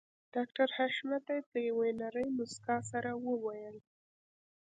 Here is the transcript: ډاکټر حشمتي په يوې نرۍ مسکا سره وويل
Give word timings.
ډاکټر 0.33 0.67
حشمتي 0.77 1.39
په 1.49 1.57
يوې 1.67 1.89
نرۍ 1.99 2.27
مسکا 2.37 2.77
سره 2.91 3.11
وويل 3.27 3.75